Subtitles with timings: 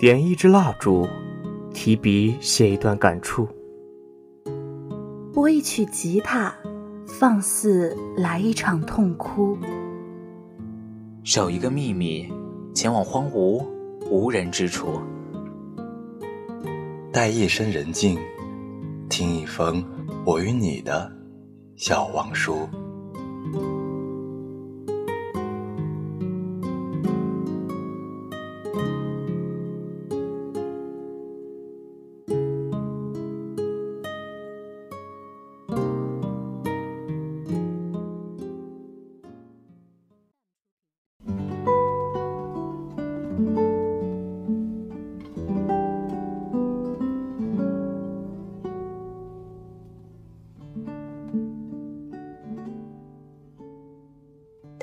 [0.00, 1.06] 点一支蜡烛，
[1.74, 3.46] 提笔写一段感触。
[5.30, 6.54] 拨一曲吉他，
[7.06, 9.58] 放肆来一场痛哭。
[11.22, 12.26] 守一个秘密，
[12.74, 13.62] 前往荒芜
[14.10, 14.98] 无人之处。
[17.12, 18.18] 待夜深人静，
[19.10, 19.84] 听一封
[20.24, 21.12] 我与你的
[21.76, 22.66] 小王书。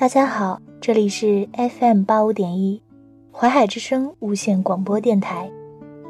[0.07, 2.81] 大家好，这里是 FM 八五点一，
[3.29, 5.51] 淮海之声无线广播电台，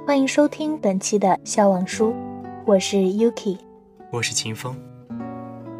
[0.06, 2.14] 欢迎收听本期的笑忘书，
[2.68, 3.58] 我是 Yuki，
[4.12, 4.76] 我是秦风。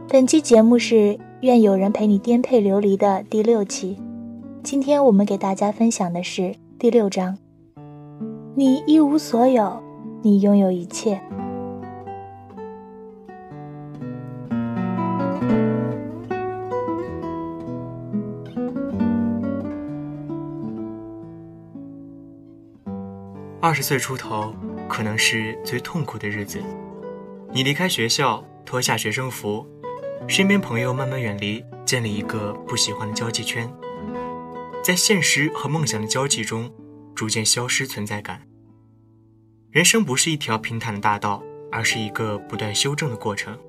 [0.10, 4.00] 本期节目是愿有人陪你颠沛流离的第六期，
[4.64, 7.38] 今天我们给大家分享的是第六章，
[8.56, 9.80] 你一无所有，
[10.24, 11.22] 你拥有一切。
[23.68, 24.56] 二十岁出头，
[24.88, 26.64] 可能是最痛苦的日子。
[27.52, 29.68] 你离开学校，脱下学生服，
[30.26, 33.70] 身边朋友慢慢远离，建立一个不喜欢的交际圈，
[34.82, 36.74] 在现实和梦想的交际中，
[37.14, 38.42] 逐渐消失存在感。
[39.70, 43.60] 人生不是一条平坦的大道，而是一个不断修正的过程。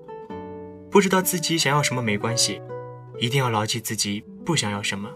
[0.93, 2.63] 不知道自己想要什么没关系，
[3.19, 5.11] 一定要牢记自己不想要什么。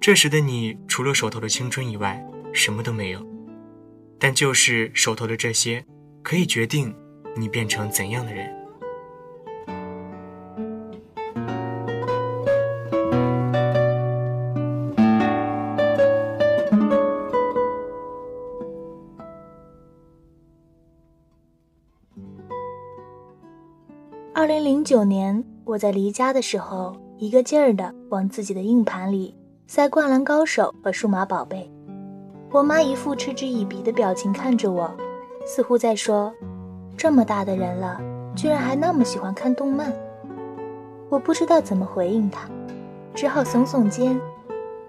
[0.00, 2.20] 这时的你，除了手头的青春以外，
[2.52, 3.27] 什么都没有。
[4.20, 5.84] 但就是手头的这些，
[6.22, 6.94] 可以决定
[7.36, 8.52] 你变成怎样的人。
[24.34, 29.34] 二零零九年，我在离家的时候，一个劲儿的往自己的硬盘里
[29.66, 31.70] 塞《灌篮高手》和《数码宝贝》。
[32.50, 34.90] 我妈一副嗤之以鼻的表情看着我，
[35.46, 36.32] 似乎在说
[36.96, 38.00] ：“这么大的人了，
[38.34, 39.92] 居然还那么喜欢看动漫。”
[41.10, 42.48] 我不知道怎么回应她，
[43.14, 44.18] 只好耸耸肩，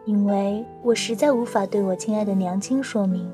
[0.06, 3.30] 因为我实在无法对我亲爱的娘亲说明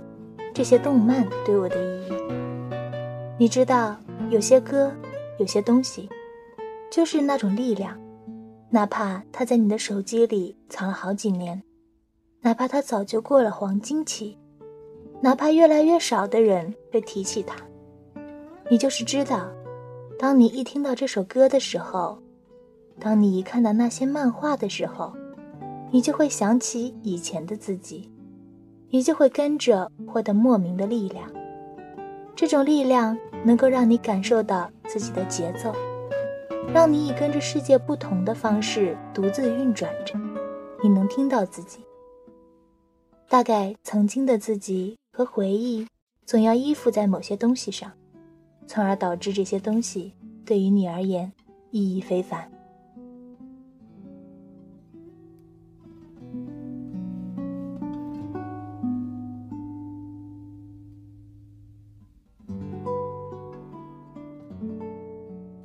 [0.56, 2.14] 这些动漫对我的意义。
[3.38, 3.96] 你知道，
[4.31, 4.91] 有些歌，
[5.38, 6.09] 有些东西，
[6.91, 7.96] 就是那种力量，
[8.72, 11.62] 哪怕它在你的手机里藏了好几年。
[12.46, 14.38] 哪怕它早就过了黄金期，
[15.20, 17.56] 哪怕越来越少的人会提起它，
[18.70, 19.50] 你就是知道，
[20.20, 22.20] 当你一听到这首歌的时候，
[23.00, 25.12] 当你一看到那些漫画的时候，
[25.90, 28.12] 你就会想起以前的自己，
[28.92, 31.28] 你就会跟着获得莫名的力量。
[32.36, 35.74] 这种力量能够让你感受到自己的节奏，
[36.72, 40.14] 让你以跟着世界不同的方式独自运转着，
[40.84, 41.80] 你能听到自己。
[43.28, 45.86] 大概曾经的自己和回忆，
[46.25, 47.91] 总要依附在某些东西上，
[48.66, 50.13] 从而导致这些东西
[50.46, 51.34] 对于你而言
[51.72, 52.50] 意义非凡。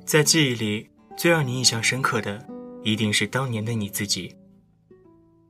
[0.03, 2.45] 在记忆里，最让你印象深刻的，
[2.83, 4.35] 一定是当年的你自己，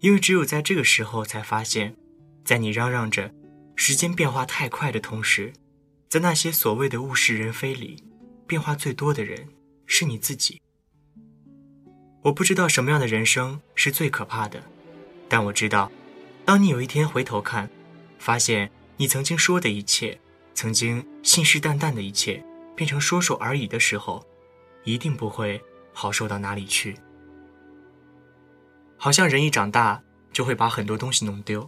[0.02, 1.96] 因为只有在这个时候才发现。
[2.44, 3.34] 在你嚷嚷着
[3.76, 5.54] 时间变化太快的同时，
[6.10, 8.04] 在那些所谓的物是人非里，
[8.46, 9.48] 变化最多的人
[9.86, 10.62] 是你自己。
[12.24, 14.62] 我不知道什么样的人生是最可怕的，
[15.28, 15.92] 但我知道，
[16.46, 17.70] 当你有一天回头看，
[18.20, 20.20] 发现你曾经说的一切，
[20.54, 22.44] 曾经信誓旦旦的一切，
[22.76, 24.24] 变成说说而已的时候，
[24.84, 25.60] 一定不会
[25.94, 26.96] 好受到哪里去。
[28.98, 31.68] 好像人一长大，就会把很多东西弄丢。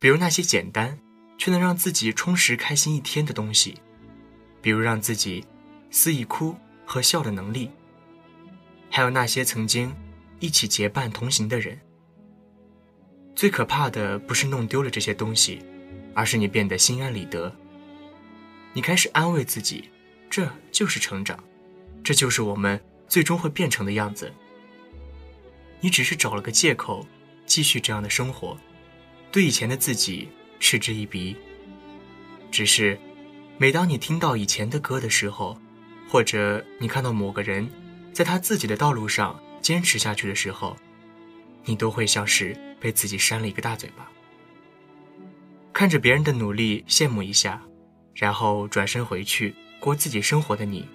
[0.00, 0.98] 比如那些简单
[1.36, 3.78] 却能让自己充实开心一天的东西，
[4.62, 5.44] 比如让自己
[5.90, 6.56] 肆意哭
[6.86, 7.70] 和笑的能力，
[8.90, 9.94] 还有那些曾经
[10.38, 11.78] 一起结伴同行的人。
[13.36, 15.62] 最可怕的不是弄丢了这些东西，
[16.14, 17.54] 而是你变得心安理得。
[18.72, 19.90] 你开始安慰自己，
[20.30, 21.44] 这就是成长，
[22.02, 24.32] 这就是我们最终会变成的样子。
[25.80, 27.06] 你只是找了个借口，
[27.44, 28.56] 继续这样的生活。
[29.32, 30.28] 对以前的自己
[30.58, 31.36] 嗤之以鼻。
[32.50, 32.98] 只是，
[33.58, 35.56] 每当你听到以前的歌的时候，
[36.08, 37.68] 或者你看到某个人
[38.12, 40.76] 在他自己的道路上坚持下去的时候，
[41.64, 44.10] 你都会像是被自己扇了一个大嘴巴。
[45.72, 47.62] 看着别人的努力，羡慕一下，
[48.14, 50.86] 然后转身回去过自己生活的你，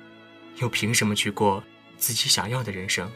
[0.57, 1.63] 又凭什么去过
[1.97, 3.09] 自己想要的人生？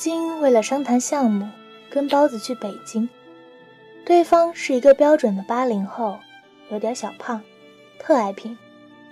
[0.00, 1.46] 曾经为了商谈项目，
[1.90, 3.06] 跟包子去北京。
[4.06, 6.18] 对方是一个标准的八零后，
[6.70, 7.42] 有点小胖，
[7.98, 8.56] 特爱拼，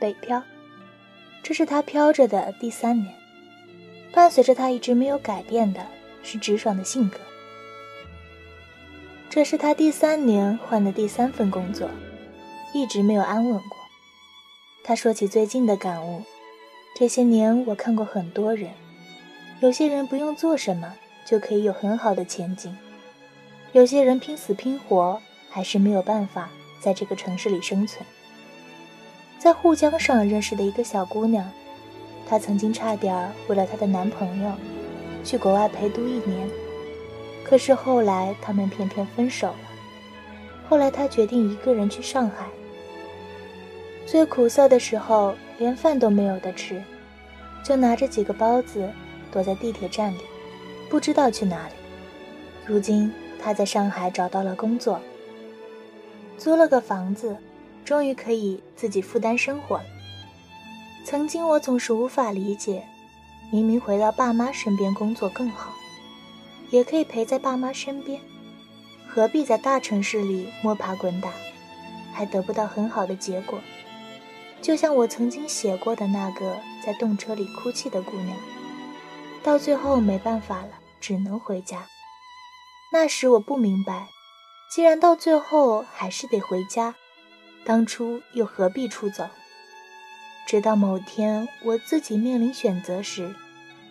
[0.00, 0.42] 北漂。
[1.42, 3.14] 这是他飘着的第三年，
[4.14, 5.86] 伴随着他一直没有改变的
[6.22, 7.18] 是直爽的性格。
[9.28, 11.90] 这是他第三年换的第三份工作，
[12.72, 13.76] 一直没有安稳过。
[14.82, 16.22] 他说起最近的感悟：
[16.96, 18.70] 这些年我看过很多人。
[19.60, 20.94] 有些人不用做什么
[21.24, 22.76] 就可以有很好的前景，
[23.72, 25.20] 有些人拼死拼活
[25.50, 26.48] 还是没有办法
[26.80, 28.06] 在这个城市里生存。
[29.36, 31.44] 在沪江上认识的一个小姑娘，
[32.28, 34.52] 她曾经差点为了她的男朋友
[35.24, 36.48] 去国外陪读一年，
[37.42, 39.58] 可是后来他们偏偏分手了。
[40.68, 42.46] 后来她决定一个人去上海，
[44.06, 46.80] 最苦涩的时候连饭都没有的吃，
[47.64, 48.88] 就拿着几个包子。
[49.32, 50.20] 躲在地铁站里，
[50.88, 51.74] 不知道去哪里。
[52.66, 55.00] 如今他在上海找到了工作，
[56.36, 57.36] 租了个房子，
[57.84, 59.84] 终于可以自己负担生活了。
[61.04, 62.84] 曾经我总是无法理解，
[63.50, 65.72] 明明回到爸妈身边工作更好，
[66.70, 68.20] 也可以陪在爸妈身边，
[69.08, 71.30] 何必在大城市里摸爬滚打，
[72.12, 73.58] 还得不到很好的结果？
[74.60, 78.36] 就像我曾经写过的那个在动车里哭泣的姑娘。
[79.48, 81.86] 到最后没办法了，只能回家。
[82.92, 84.08] 那时我不明白，
[84.70, 86.94] 既然到最后还是得回家，
[87.64, 89.26] 当初又何必出走？
[90.46, 93.34] 直到某天我自己面临选择时，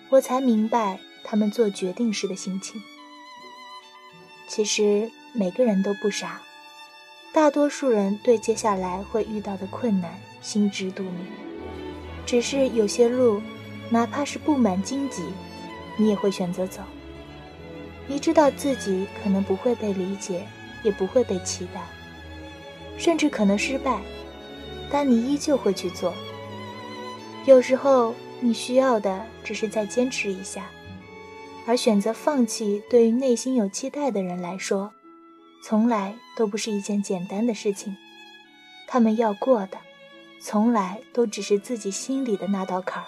[0.09, 2.80] 我才明白他们做决定时的心情。
[4.48, 6.39] 其实每个人都不傻，
[7.33, 11.25] 大多数人对接下来会遇到的困难心知肚明，
[12.27, 13.42] 只是有些路。
[13.89, 15.24] 哪怕是布满荆棘，
[15.98, 16.82] 你也会选择走。
[18.08, 20.48] 你知道自己可能不会被理解，
[20.82, 21.82] 也不会被期待，
[22.98, 24.00] 甚至可能失败，
[24.90, 26.14] 但你依旧会去做。
[27.46, 30.70] 有时候你需要的只是再坚持一下，
[31.66, 34.94] 而选择放弃，对于内心有期待的人来说，
[35.62, 37.98] 从来都不是一件简单的事情。
[38.88, 39.78] 他们要过的，
[40.40, 43.08] 从来都只是自己心里的那道坎儿。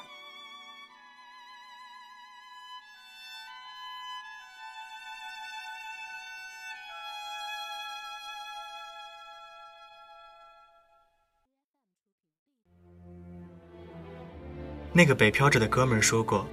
[14.92, 16.48] 那个北漂着的哥们说过：“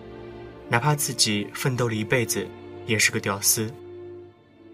[0.69, 2.47] 哪怕自己奋斗了一辈子，
[2.87, 3.73] 也是个屌丝。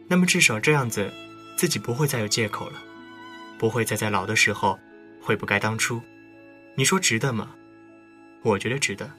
[0.08, 1.10] 那么至少这样子，
[1.56, 2.82] 自己不会再有借口了，
[3.58, 4.78] 不会再在老的时候
[5.20, 6.00] 悔不该当初。
[6.74, 7.54] 你说值得吗？
[8.42, 9.10] 我觉得值得。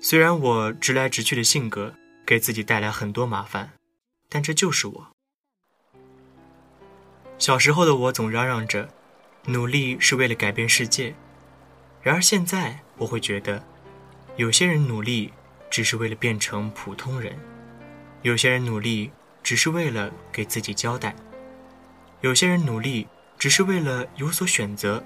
[0.00, 1.94] 虽然我直来直去的性格
[2.24, 3.72] 给自己带来很多麻烦，
[4.28, 5.08] 但这就是我。
[7.38, 8.88] 小时候的我总嚷嚷着，
[9.46, 11.14] 努力是为了改变世界。
[12.02, 13.60] 然而现在。”我会觉得，
[14.36, 15.32] 有些人努力
[15.68, 17.36] 只是为了变成普通人，
[18.20, 19.10] 有些人努力
[19.42, 21.16] 只是为了给自己交代，
[22.20, 25.02] 有些人努力只是为了有所选择，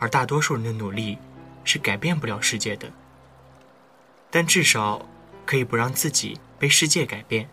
[0.00, 1.16] 而大多数人的努力
[1.62, 2.90] 是改变不了世界的。
[4.32, 5.06] 但至少
[5.46, 7.48] 可以不让自己被世界改变，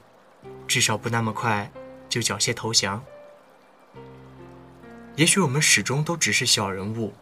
[0.68, 1.70] 至少不那么快
[2.10, 3.04] 就缴械投降。
[5.16, 7.14] 也许我们始终都只是小人物。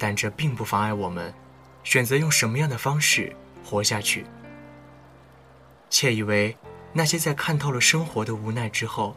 [0.00, 1.34] 但这并不妨碍我们
[1.84, 4.24] 选择用什么样的方式活下去。
[5.90, 6.56] 窃以为
[6.94, 9.14] 那些在看透了生活的无奈之后，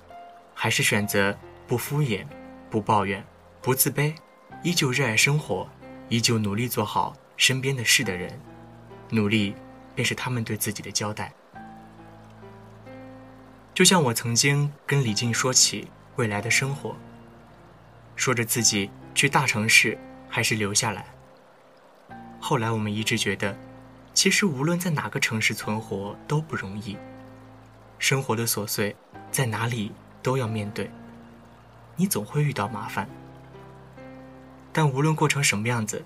[0.54, 2.26] 还是选择不敷衍、
[2.70, 3.24] 不抱怨、
[3.62, 4.14] 不自卑，
[4.62, 5.70] 依旧热爱生活，
[6.10, 8.38] 依旧努力做好身边的事的人，
[9.10, 9.56] 努力
[9.96, 11.32] 便是他们对自己的交代。
[13.74, 15.88] 就像我曾经跟李静说起
[16.18, 16.94] 未来的生活，
[18.18, 19.98] 说着自己去大城市。
[20.34, 21.06] 还是留下来。
[22.40, 23.56] 后来我们一直觉得，
[24.16, 26.98] 其实无论在哪个城市存活都不容易。
[28.00, 28.96] 生活的琐碎
[29.30, 29.92] 在哪里
[30.24, 30.90] 都要面对，
[31.96, 33.08] 你总会遇到麻烦。
[34.72, 36.04] 但无论过成什么样子，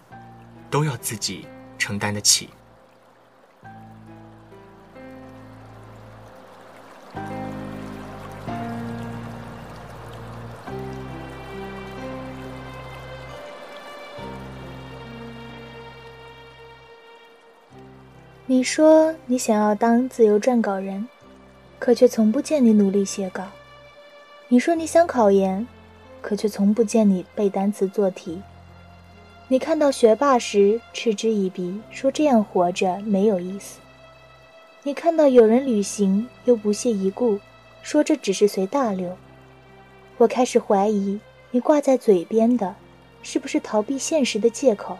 [0.69, 2.49] 都要自己承担得起。
[18.49, 21.05] 你说你想要当自由撰稿人，
[21.79, 23.43] 可却从不见你努力写稿。
[24.47, 25.67] 你说你想考研，
[26.21, 28.41] 可却从不见你背单词做题。
[29.49, 33.81] 你看到学霸时嗤之以鼻，说这样活着没有意思。
[34.81, 37.37] 你看到有人旅行又不屑一顾，
[37.83, 39.17] 说这只是随大流。
[40.17, 41.19] 我开始怀疑
[41.51, 42.73] 你挂在嘴边的，
[43.21, 44.97] 是不是逃避现实的借口？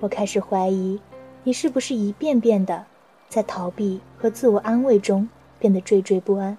[0.00, 0.98] 我开始怀疑。
[1.44, 2.86] 你是不是一遍遍的
[3.28, 6.56] 在逃避和自我安慰中变得惴惴不安？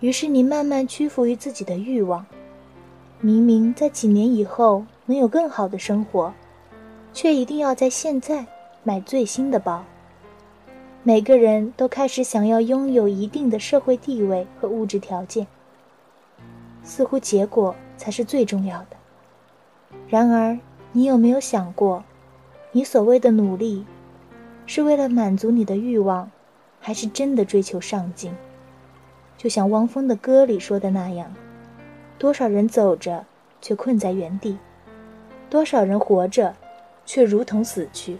[0.00, 2.26] 于是你慢慢屈服于自己的欲望，
[3.20, 6.32] 明明在几年以后能有更好的生活，
[7.12, 8.46] 却一定要在现在
[8.82, 9.84] 买最新的包。
[11.04, 15.46] 每个人都开始想要拥有一定的社会地位和物质条件，
[16.82, 18.96] 似乎结果才是最重要的。
[20.08, 20.58] 然而，
[20.90, 22.02] 你有没有想过？
[22.72, 23.86] 你所谓的努力，
[24.66, 26.30] 是为了满足你的欲望，
[26.80, 28.32] 还是真的追求上进？
[29.38, 31.34] 就像汪峰的歌里说的那样，
[32.18, 33.24] 多少人走着
[33.62, 34.58] 却困在原地，
[35.48, 36.54] 多少人活着
[37.06, 38.18] 却如同死去，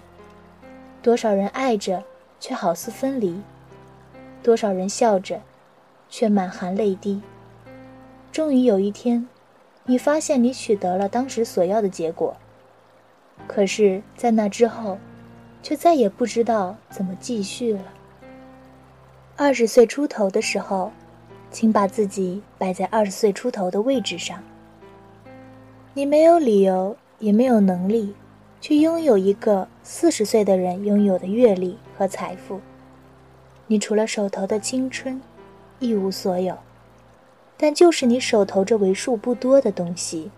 [1.03, 2.03] 多少人爱着
[2.41, 3.43] 却好似分离，
[4.43, 5.43] 多少人笑着
[6.09, 7.21] 却满含泪滴。
[8.33, 9.29] 终于有一天，
[9.85, 12.35] 你发现你取得了当时所要的结果。
[13.47, 14.99] 可是，在那之后，
[15.63, 17.81] 却再也不知道怎么继续了。
[19.37, 20.91] 二十岁出头的时候，
[21.51, 24.43] 请把自己摆在二十岁出头的位置上。
[25.95, 28.15] 你没有理由，也没有能力，
[28.61, 32.61] 去拥有一个四十岁的人拥有的阅历和财富。
[33.67, 35.21] 你除了手头的青春，
[35.79, 36.57] 一无所有。
[37.57, 40.31] 但就是你手头这为数不多的东西，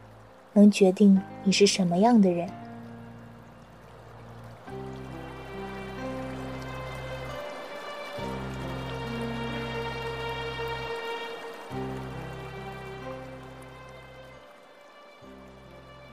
[0.55, 2.49] 能决定你是什么样的人。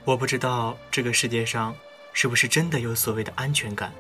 [0.08, 1.76] 我不知道这个世界上
[2.14, 3.92] 是不是真的有所谓的安全感，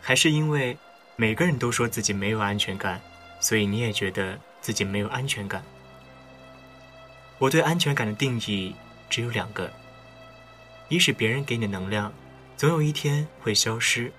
[0.00, 0.76] 还是因为
[1.14, 3.00] 每个人都说自己没有安全感，
[3.38, 5.62] 所以你也觉得自己没有安全感。
[7.38, 8.74] 我对安全感的定义
[9.08, 9.72] 只有两个：
[10.88, 12.12] 一是别人给你的能量，
[12.56, 14.10] 总有一天会消失；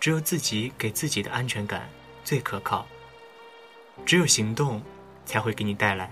[0.00, 1.90] 只有自己给自己的安全感
[2.24, 2.86] 最可靠，
[4.06, 4.82] 只有行动
[5.26, 6.10] 才会给你带来。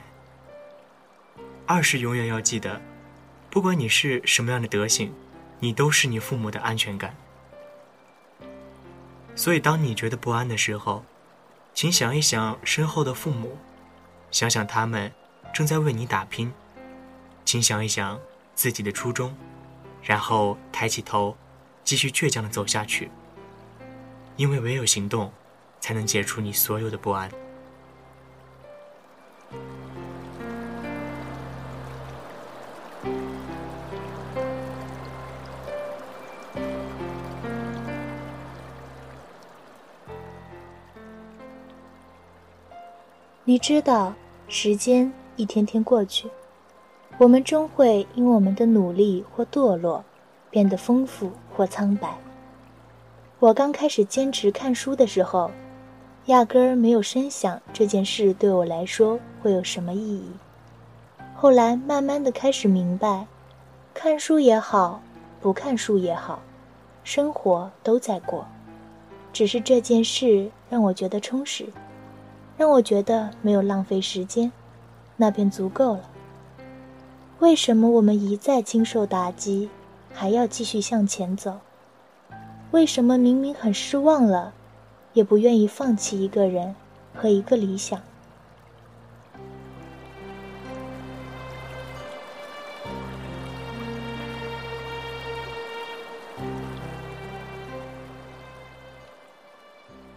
[1.65, 2.79] 二是永远要记得。
[3.51, 5.13] 不管你是什么样的德行，
[5.59, 7.17] 你都是你父母的安全感。
[9.35, 11.05] 所以，当你觉得不安的时候，
[11.75, 13.59] 请想一想身后的父母，
[14.31, 15.13] 想想他们
[15.53, 16.53] 正在为你打拼，
[17.45, 18.21] 请想一想
[18.55, 19.37] 自己的初衷，
[20.03, 21.37] 然后抬起头，
[21.83, 23.11] 继续倔强的走下去。
[24.37, 25.33] 因为唯有行动，
[25.81, 27.29] 才能解除你所有的不安。
[43.45, 44.13] 你知道，
[44.49, 46.29] 时间一天天过去，
[47.17, 50.05] 我们终会因我们的努力或堕落，
[50.51, 52.19] 变得丰富或苍白。
[53.39, 55.51] 我刚开始坚持看书的时候，
[56.27, 60.31] 压根儿没有深想这件事对我来说会有什么意义。
[61.35, 63.27] 后来慢慢的开始明白，
[63.95, 65.01] 看书也好，
[65.41, 66.43] 不看书也好，
[67.05, 68.47] 生活都在过，
[69.33, 71.65] 只是这件事让我觉得充实。
[72.61, 74.53] 让我觉得没有浪费时间，
[75.17, 76.11] 那便足够了。
[77.39, 79.71] 为什么我们一再经受打击，
[80.13, 81.59] 还要继续向前走？
[82.71, 84.53] 为什么明明很失望了，
[85.15, 86.77] 也不愿意放弃一个人
[87.15, 87.99] 和一个理想？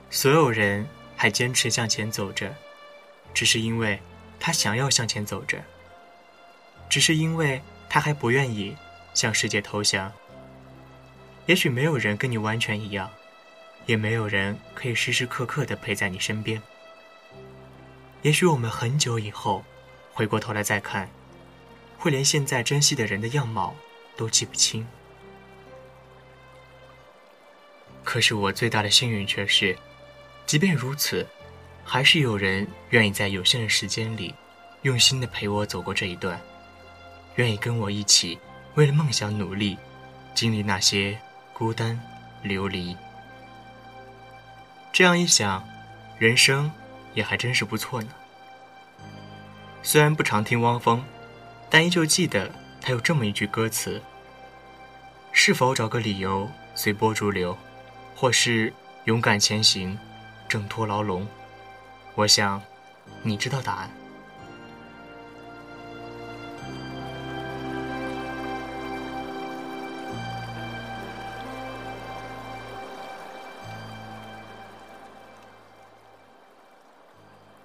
[0.10, 0.86] 所有人。
[1.24, 2.54] 还坚持向前走着，
[3.34, 3.98] 只是因为
[4.42, 5.64] 他想要向前走着，
[6.90, 8.76] 只是因为他还不愿意
[9.14, 10.12] 向世界投降。
[11.46, 13.10] 也许没有人跟你完全一样，
[13.86, 16.62] 也没有人可以时时刻刻的陪在你身边。
[18.22, 19.64] 也许我们很久以后，
[20.12, 21.10] 回过头来再看，
[21.98, 23.74] 会连现在珍惜的人的样貌
[24.18, 24.86] 都记不清。
[28.04, 29.78] 可是我最大的幸运却是，
[30.54, 31.26] 即便如此，
[31.84, 34.36] 还是有人愿意在有限的时间里，
[34.84, 36.40] 用心的陪我走过这一段，
[37.38, 38.38] 愿意跟我一起
[38.76, 39.76] 为了梦想努力，
[40.36, 41.18] 经历那些
[41.54, 42.00] 孤单、
[42.44, 42.96] 流离。
[44.92, 45.68] 这样一想，
[46.20, 46.72] 人生。
[47.16, 48.10] 也还真是不错呢。
[49.82, 51.04] 虽然不常听汪峰，
[51.68, 54.00] 但依旧记得他有这么一句歌词
[55.34, 57.58] ：“是否找个理由随波逐流，
[58.16, 58.72] 或是
[59.06, 59.98] 勇敢前行，
[60.54, 61.28] 挣脱牢笼？”
[62.14, 62.62] 我想，
[63.24, 63.90] 你知道答案。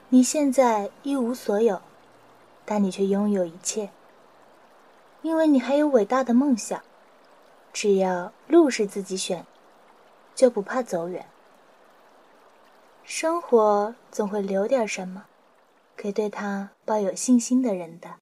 [0.09, 1.83] 你现在一无所有，
[2.65, 3.91] 但你却拥有一切，
[5.21, 6.83] 因为你还有伟大的梦想。
[7.71, 9.45] 只要路是自己选，
[10.35, 11.27] 就不怕走远。
[13.11, 15.25] 生活总会留点什么，
[15.97, 18.17] 给对他抱有信心的人的。